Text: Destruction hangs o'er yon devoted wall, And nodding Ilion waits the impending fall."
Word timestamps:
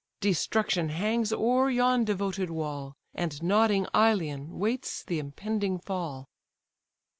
Destruction 0.19 0.89
hangs 0.89 1.31
o'er 1.31 1.69
yon 1.69 2.03
devoted 2.05 2.49
wall, 2.49 2.95
And 3.13 3.39
nodding 3.43 3.85
Ilion 3.93 4.57
waits 4.57 5.03
the 5.03 5.19
impending 5.19 5.77
fall." 5.77 6.27